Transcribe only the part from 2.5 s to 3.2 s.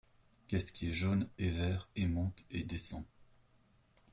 descend?